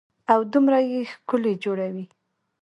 [0.33, 2.05] او دومره يې ښکلي جوړوي.